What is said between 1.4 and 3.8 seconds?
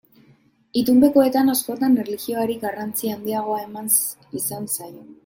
askotan erlijioari garrantzi handiagoa